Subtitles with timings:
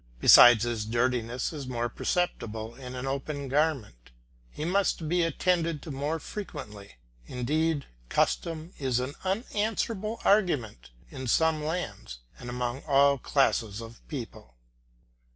[0.19, 4.09] Besides his dirtyness is more perceptible in an open garment;
[4.49, 6.93] he must be attended to more frequently.
[7.27, 14.55] Indeed, custom is an unanswerable argument in some lands and among all classes of people.